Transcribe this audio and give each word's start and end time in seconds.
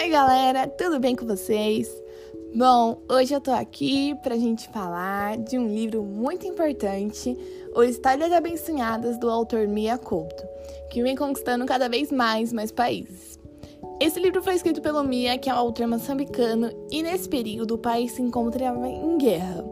Oi, 0.00 0.10
galera, 0.10 0.68
tudo 0.68 1.00
bem 1.00 1.16
com 1.16 1.26
vocês? 1.26 1.90
Bom, 2.54 3.02
hoje 3.10 3.34
eu 3.34 3.40
tô 3.40 3.50
aqui 3.50 4.14
pra 4.22 4.36
gente 4.36 4.68
falar 4.68 5.36
de 5.38 5.58
um 5.58 5.66
livro 5.66 6.04
muito 6.04 6.46
importante, 6.46 7.36
O 7.74 7.82
Histórias 7.82 8.30
Abençoadas, 8.30 9.18
do 9.18 9.28
autor 9.28 9.66
Mia 9.66 9.98
Couto, 9.98 10.44
que 10.88 11.02
vem 11.02 11.16
conquistando 11.16 11.66
cada 11.66 11.88
vez 11.88 12.12
mais 12.12 12.52
mais 12.52 12.70
países. 12.70 13.40
Esse 14.00 14.20
livro 14.20 14.40
foi 14.40 14.54
escrito 14.54 14.80
pelo 14.80 15.02
Mia, 15.02 15.36
que 15.36 15.50
é 15.50 15.52
um 15.52 15.58
autor 15.58 15.88
moçambicano, 15.88 16.70
e 16.92 17.02
nesse 17.02 17.28
período 17.28 17.74
o 17.74 17.78
país 17.78 18.12
se 18.12 18.22
encontrava 18.22 18.86
em 18.88 19.18
guerra. 19.18 19.64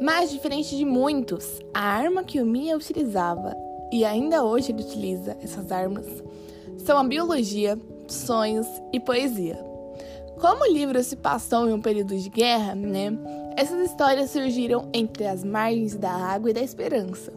Mas, 0.00 0.30
diferente 0.30 0.76
de 0.76 0.84
muitos, 0.84 1.58
a 1.74 1.80
arma 1.80 2.22
que 2.22 2.40
o 2.40 2.46
Mia 2.46 2.76
utilizava, 2.76 3.52
e 3.92 4.04
ainda 4.04 4.44
hoje 4.44 4.70
ele 4.70 4.84
utiliza 4.84 5.36
essas 5.42 5.72
armas, 5.72 6.06
são 6.78 6.96
a 6.96 7.02
biologia, 7.02 7.76
sonhos 8.14 8.66
e 8.92 9.00
poesia. 9.00 9.58
Como 10.40 10.64
o 10.64 10.72
livro 10.72 11.02
se 11.02 11.16
passou 11.16 11.68
em 11.68 11.72
um 11.72 11.80
período 11.80 12.16
de 12.16 12.28
guerra, 12.28 12.74
né? 12.74 13.16
Essas 13.56 13.90
histórias 13.90 14.30
surgiram 14.30 14.88
entre 14.92 15.26
as 15.26 15.42
margens 15.42 15.96
da 15.96 16.10
água 16.10 16.50
e 16.50 16.52
da 16.52 16.60
esperança, 16.60 17.32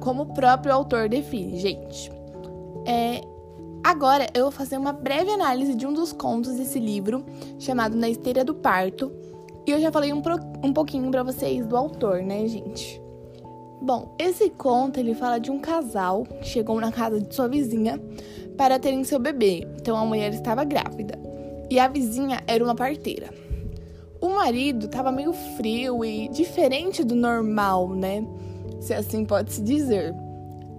como 0.00 0.22
o 0.22 0.32
próprio 0.32 0.72
autor 0.72 1.08
define, 1.10 1.58
gente. 1.58 2.10
É, 2.86 3.20
agora 3.84 4.26
eu 4.32 4.44
vou 4.44 4.50
fazer 4.50 4.78
uma 4.78 4.92
breve 4.92 5.30
análise 5.30 5.74
de 5.74 5.86
um 5.86 5.92
dos 5.92 6.10
contos 6.10 6.54
desse 6.54 6.78
livro, 6.78 7.24
chamado 7.58 7.94
Na 7.94 8.08
Esteira 8.08 8.42
do 8.42 8.54
Parto, 8.54 9.12
e 9.66 9.70
eu 9.70 9.78
já 9.78 9.92
falei 9.92 10.14
um, 10.14 10.22
pro, 10.22 10.36
um 10.64 10.72
pouquinho 10.72 11.10
para 11.10 11.22
vocês 11.22 11.66
do 11.66 11.76
autor, 11.76 12.22
né, 12.22 12.46
gente? 12.48 12.98
Bom, 13.82 14.14
esse 14.18 14.48
conto 14.48 14.98
ele 14.98 15.14
fala 15.14 15.38
de 15.38 15.50
um 15.50 15.58
casal 15.58 16.24
que 16.24 16.46
chegou 16.48 16.80
na 16.80 16.90
casa 16.90 17.20
de 17.20 17.34
sua 17.34 17.46
vizinha 17.46 18.00
para 18.58 18.78
terem 18.78 19.04
seu 19.04 19.18
bebê. 19.18 19.66
Então 19.80 19.96
a 19.96 20.04
mulher 20.04 20.34
estava 20.34 20.64
grávida 20.64 21.18
e 21.70 21.78
a 21.78 21.88
vizinha 21.88 22.42
era 22.46 22.62
uma 22.62 22.74
parteira. 22.74 23.32
O 24.20 24.30
marido 24.30 24.86
estava 24.86 25.12
meio 25.12 25.32
frio 25.56 26.04
e 26.04 26.28
diferente 26.28 27.04
do 27.04 27.14
normal, 27.14 27.88
né? 27.88 28.26
Se 28.80 28.92
assim 28.92 29.24
pode 29.24 29.52
se 29.52 29.62
dizer. 29.62 30.14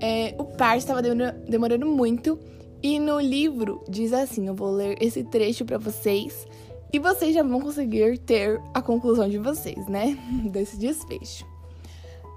É, 0.01 0.35
o 0.37 0.45
parto 0.45 0.79
estava 0.79 1.01
demorando 1.01 1.85
muito 1.85 2.37
e 2.83 2.99
no 2.99 3.19
livro 3.19 3.83
diz 3.89 4.11
assim: 4.11 4.47
eu 4.47 4.53
vou 4.53 4.71
ler 4.71 4.97
esse 5.01 5.23
trecho 5.23 5.63
para 5.63 5.77
vocês 5.77 6.45
e 6.91 6.99
vocês 6.99 7.33
já 7.33 7.43
vão 7.43 7.61
conseguir 7.61 8.17
ter 8.19 8.61
a 8.73 8.81
conclusão 8.81 9.29
de 9.29 9.37
vocês, 9.37 9.87
né? 9.87 10.17
Desse 10.51 10.77
desfecho. 10.77 11.45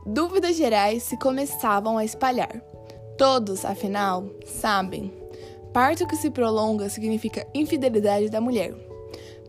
Dúvidas 0.06 0.56
gerais 0.56 1.02
se 1.04 1.16
começavam 1.16 1.98
a 1.98 2.04
espalhar. 2.04 2.60
Todos, 3.16 3.64
afinal, 3.64 4.24
sabem. 4.44 5.21
Parto 5.72 6.06
que 6.06 6.16
se 6.16 6.30
prolonga 6.30 6.88
significa 6.88 7.46
infidelidade 7.54 8.28
da 8.28 8.40
mulher. 8.40 8.74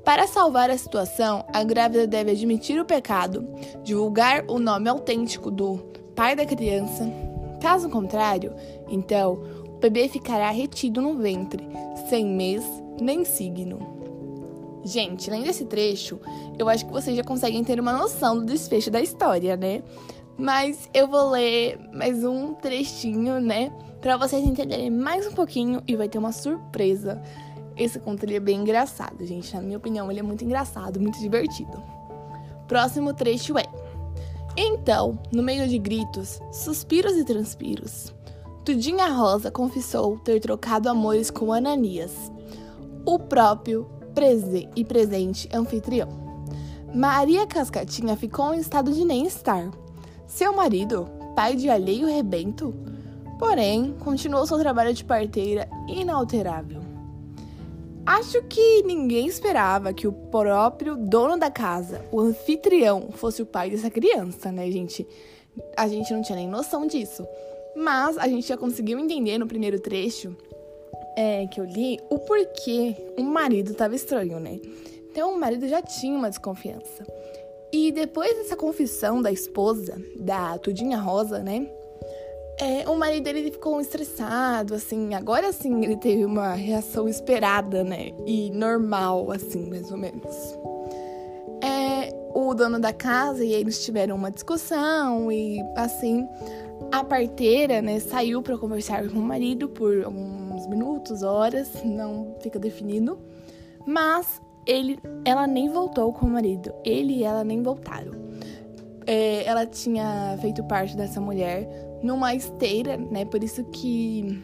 Para 0.05 0.27
salvar 0.27 0.69
a 0.69 0.77
situação, 0.77 1.45
a 1.53 1.63
grávida 1.63 2.05
deve 2.05 2.31
admitir 2.31 2.79
o 2.79 2.85
pecado, 2.85 3.47
divulgar 3.83 4.43
o 4.49 4.59
nome 4.59 4.89
autêntico 4.89 5.49
do 5.49 5.77
pai 6.15 6.35
da 6.35 6.45
criança. 6.45 7.09
Caso 7.61 7.89
contrário, 7.89 8.53
então, 8.89 9.41
o 9.67 9.79
bebê 9.79 10.07
ficará 10.07 10.49
retido 10.49 11.01
no 11.01 11.15
ventre, 11.17 11.65
sem 12.09 12.25
mês 12.25 12.63
nem 12.99 13.23
signo. 13.23 13.79
Gente, 14.83 15.29
além 15.29 15.43
desse 15.43 15.65
trecho, 15.65 16.19
eu 16.59 16.67
acho 16.67 16.85
que 16.85 16.91
vocês 16.91 17.15
já 17.15 17.23
conseguem 17.23 17.63
ter 17.63 17.79
uma 17.79 17.93
noção 17.93 18.37
do 18.37 18.45
desfecho 18.45 18.91
da 18.91 19.01
história, 19.01 19.55
né? 19.55 19.81
Mas 20.37 20.89
eu 20.93 21.07
vou 21.07 21.29
ler 21.29 21.79
mais 21.93 22.23
um 22.23 22.55
trechinho, 22.55 23.39
né? 23.39 23.71
Pra 24.01 24.17
vocês 24.17 24.43
entenderem 24.43 24.89
mais 24.89 25.27
um 25.27 25.31
pouquinho 25.31 25.81
e 25.87 25.95
vai 25.95 26.09
ter 26.09 26.17
uma 26.17 26.31
surpresa. 26.31 27.21
Esse 27.77 27.99
conto 27.99 28.23
ele 28.23 28.35
é 28.35 28.39
bem 28.39 28.61
engraçado, 28.61 29.23
gente. 29.25 29.55
Na 29.55 29.61
minha 29.61 29.77
opinião, 29.77 30.09
ele 30.09 30.19
é 30.19 30.23
muito 30.23 30.43
engraçado, 30.43 30.99
muito 30.99 31.19
divertido. 31.19 31.83
Próximo 32.67 33.13
trecho 33.13 33.57
é: 33.59 33.65
Então, 34.57 35.19
no 35.31 35.43
meio 35.43 35.67
de 35.67 35.77
gritos, 35.77 36.41
suspiros 36.51 37.13
e 37.13 37.23
transpiros, 37.23 38.13
Tudinha 38.65 39.09
Rosa 39.09 39.51
confessou 39.51 40.17
ter 40.17 40.39
trocado 40.39 40.89
amores 40.89 41.29
com 41.29 41.53
Ananias, 41.53 42.31
o 43.05 43.19
próprio 43.19 43.87
prese 44.15 44.67
e 44.75 44.83
presente 44.83 45.47
anfitrião. 45.53 46.09
Maria 46.93 47.45
Cascatinha 47.45 48.15
ficou 48.15 48.53
em 48.53 48.59
estado 48.59 48.91
de 48.91 49.05
nem 49.05 49.25
estar 49.25 49.82
seu 50.33 50.51
marido, 50.51 51.07
pai 51.35 51.55
de 51.55 51.69
alheio 51.69 52.07
rebento, 52.07 52.73
porém, 53.37 53.95
continuou 53.99 54.47
seu 54.47 54.57
trabalho 54.57 54.91
de 54.91 55.05
parteira 55.05 55.69
inalterável. 55.87 56.81
Acho 58.03 58.41
que 58.41 58.81
ninguém 58.81 59.27
esperava 59.27 59.93
que 59.93 60.07
o 60.07 60.11
próprio 60.11 60.97
dono 60.97 61.37
da 61.37 61.51
casa, 61.51 62.03
o 62.11 62.19
anfitrião, 62.19 63.09
fosse 63.11 63.43
o 63.43 63.45
pai 63.45 63.69
dessa 63.69 63.91
criança, 63.91 64.51
né, 64.51 64.71
gente? 64.71 65.07
A 65.77 65.87
gente 65.87 66.11
não 66.11 66.23
tinha 66.23 66.35
nem 66.35 66.47
noção 66.47 66.87
disso. 66.87 67.23
Mas 67.75 68.17
a 68.17 68.27
gente 68.27 68.47
já 68.47 68.57
conseguiu 68.57 68.97
entender 68.97 69.37
no 69.37 69.45
primeiro 69.45 69.79
trecho 69.79 70.35
é, 71.15 71.45
que 71.45 71.61
eu 71.61 71.65
li 71.65 71.99
o 72.09 72.17
porquê 72.17 72.95
o 73.19 73.23
marido 73.23 73.71
estava 73.71 73.95
estranho, 73.95 74.39
né? 74.39 74.59
Então 75.11 75.31
o 75.31 75.39
marido 75.39 75.67
já 75.67 75.79
tinha 75.79 76.17
uma 76.17 76.29
desconfiança. 76.29 77.05
E 77.73 77.91
depois 77.91 78.31
dessa 78.37 78.55
confissão 78.55 79.19
da 79.19 79.31
esposa, 79.31 79.99
da 80.15 80.59
Tudinha 80.59 80.99
Rosa, 80.99 81.39
né? 81.39 81.67
É, 82.59 82.87
o 82.87 82.95
marido 82.95 83.23
dele 83.23 83.49
ficou 83.49 83.81
estressado, 83.81 84.75
assim. 84.75 85.15
Agora 85.15 85.51
sim 85.51 85.83
ele 85.83 85.97
teve 85.97 86.23
uma 86.23 86.53
reação 86.53 87.09
esperada, 87.09 87.83
né? 87.83 88.11
E 88.27 88.51
normal, 88.51 89.31
assim, 89.31 89.67
mais 89.71 89.91
ou 89.91 89.97
menos. 89.97 90.55
É, 91.63 92.13
o 92.35 92.53
dono 92.53 92.79
da 92.79 92.93
casa 92.93 93.43
e 93.43 93.51
eles 93.53 93.83
tiveram 93.83 94.17
uma 94.17 94.29
discussão 94.29 95.31
e, 95.31 95.59
assim, 95.75 96.27
a 96.91 97.03
parteira, 97.03 97.81
né, 97.81 97.99
saiu 97.99 98.43
para 98.43 98.55
conversar 98.55 99.09
com 99.09 99.17
o 99.17 99.21
marido 99.23 99.67
por 99.67 100.03
alguns 100.03 100.67
minutos, 100.67 101.23
horas, 101.23 101.71
não 101.83 102.35
fica 102.39 102.59
definido. 102.59 103.17
Mas 103.83 104.39
ele, 104.65 104.99
ela 105.25 105.47
nem 105.47 105.69
voltou 105.69 106.11
com 106.13 106.25
o 106.25 106.29
marido. 106.29 106.73
Ele 106.83 107.17
e 107.17 107.23
ela 107.23 107.43
nem 107.43 107.61
voltaram. 107.61 108.11
É, 109.05 109.45
ela 109.45 109.65
tinha 109.65 110.37
feito 110.41 110.63
parte 110.63 110.95
dessa 110.95 111.19
mulher 111.19 111.67
numa 112.01 112.33
esteira, 112.33 112.97
né? 112.97 113.25
Por 113.25 113.43
isso 113.43 113.63
que 113.65 114.41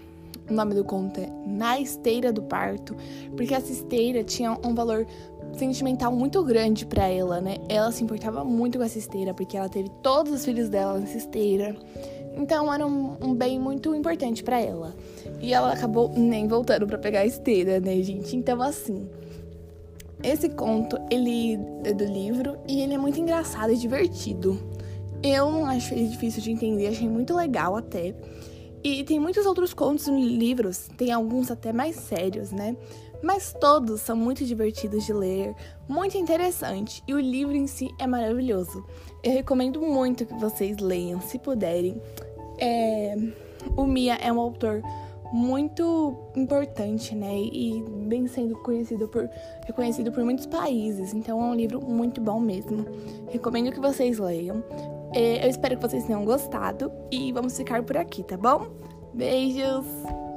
o 0.50 0.53
nome 0.53 0.74
do 0.74 0.84
conto 0.84 1.19
é 1.19 1.29
Na 1.46 1.79
Esteira 1.79 2.34
do 2.34 2.41
Parto, 2.41 2.96
porque 3.35 3.53
essa 3.53 3.72
esteira 3.72 4.24
tinha 4.24 4.58
um 4.66 4.74
valor 4.74 5.06
sentimental 5.53 6.12
muito 6.12 6.44
grande 6.44 6.85
para 6.85 7.08
ela, 7.08 7.40
né? 7.40 7.58
Ela 7.68 7.91
se 7.91 8.03
importava 8.03 8.44
muito 8.44 8.78
com 8.78 8.84
essa 8.84 8.97
esteira, 8.97 9.34
porque 9.34 9.58
ela 9.58 9.69
teve 9.69 9.90
todos 10.02 10.31
os 10.31 10.44
filhos 10.44 10.69
dela 10.69 10.97
nessa 11.00 11.18
esteira. 11.18 11.75
Então 12.35 12.74
era 12.74 12.85
um, 12.85 13.16
um 13.22 13.34
bem 13.34 13.59
muito 13.59 13.94
importante 13.94 14.44
para 14.44 14.59
ela. 14.59 14.96
E 15.41 15.53
ela 15.53 15.74
acabou 15.74 16.09
nem 16.16 16.47
voltando 16.47 16.88
para 16.88 16.97
pegar 16.97 17.22
a 17.22 17.25
esteira, 17.25 17.79
né, 17.79 18.02
gente? 18.02 18.35
Então 18.35 18.62
assim, 18.62 19.08
esse 20.24 20.50
conto, 20.50 20.97
ele 21.09 21.59
é 21.84 21.94
do 21.94 22.03
livro 22.03 22.57
e 22.68 22.81
ele 22.81 22.94
é 22.94 22.97
muito 22.97 23.19
engraçado 23.19 23.72
e 23.72 23.78
divertido. 23.78 24.59
Eu 25.24 25.52
não 25.52 25.66
acho 25.66 25.94
ele 25.94 26.07
difícil 26.07 26.41
de 26.41 26.52
entender, 26.52 26.88
achei 26.88 27.07
muito 27.07 27.35
legal 27.35 27.75
até. 27.75 28.13
E 28.84 29.03
tem 29.03 29.19
muitos 29.19 29.46
outros 29.46 29.74
contos 29.74 30.08
em 30.08 30.38
livros, 30.38 30.90
tem 30.97 31.12
alguns 31.12 31.52
até 31.52 31.74
mais 31.74 31.96
sérios, 31.97 32.52
né? 32.52 32.75
Mas 33.22 33.53
todos 33.59 34.00
são 34.00 34.16
muito 34.16 34.46
divertidos 34.46 35.06
de 35.06 35.12
ler, 35.12 35.53
muito 35.88 36.18
interessante 36.18 37.03
e 37.06 37.13
o 37.13 37.19
livro 37.19 37.56
em 37.56 37.68
si 37.68 37.90
é 38.00 38.08
maravilhoso. 38.08 38.85
Eu 39.22 39.34
recomendo 39.34 39.81
muito 39.81 40.25
que 40.25 40.34
vocês 40.35 40.78
leiam, 40.78 41.19
se 41.19 41.38
puderem. 41.38 42.02
É... 42.58 43.16
O 43.75 43.85
Mia 43.85 44.16
é 44.16 44.32
um 44.32 44.40
autor 44.40 44.82
muito 45.31 46.17
importante, 46.35 47.16
né? 47.16 47.35
E 47.37 47.84
bem 48.08 48.28
sendo 48.28 48.55
conhecido 48.58 49.08
por, 49.08 49.29
reconhecido 49.66 50.11
por 50.11 50.23
muitos 50.23 50.46
países. 50.46 51.14
Então 51.14 51.41
é 51.41 51.46
um 51.46 51.55
livro 51.55 51.81
muito 51.81 52.22
bom 52.22 52.40
mesmo. 52.40 52.85
Recomendo 53.29 53.72
que 53.72 53.79
vocês 53.79 54.17
leiam. 54.17 54.64
É, 55.14 55.46
eu 55.46 55.49
espero 55.49 55.76
que 55.76 55.81
vocês 55.81 56.03
tenham 56.05 56.23
gostado 56.23 56.91
e 57.11 57.31
vamos 57.31 57.58
ficar 57.58 57.84
por 57.84 57.97
aqui, 57.97 58.23
tá 58.23 58.37
bom? 58.37 58.67
Beijos! 59.14 60.28